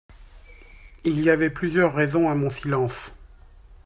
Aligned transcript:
Il 1.03 1.21
y 1.23 1.29
avait 1.29 1.51
plusieurs 1.51 1.93
raisons 1.93 2.27
a 2.27 2.33
mon 2.33 2.49
silence. 2.49 3.11